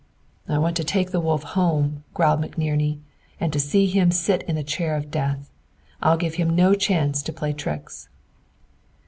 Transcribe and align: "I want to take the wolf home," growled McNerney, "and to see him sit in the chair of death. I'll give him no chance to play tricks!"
"I 0.49 0.57
want 0.57 0.75
to 0.77 0.83
take 0.83 1.11
the 1.11 1.19
wolf 1.19 1.43
home," 1.43 2.03
growled 2.15 2.41
McNerney, 2.41 2.97
"and 3.39 3.53
to 3.53 3.59
see 3.59 3.85
him 3.85 4.09
sit 4.09 4.41
in 4.47 4.55
the 4.55 4.63
chair 4.63 4.95
of 4.95 5.11
death. 5.11 5.51
I'll 6.01 6.17
give 6.17 6.33
him 6.41 6.55
no 6.55 6.73
chance 6.73 7.21
to 7.21 7.31
play 7.31 7.53
tricks!" 7.53 8.09